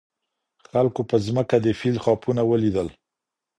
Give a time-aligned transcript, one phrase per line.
[0.67, 2.87] خلګو په ځمکه د فیل خاپونه ولیدل.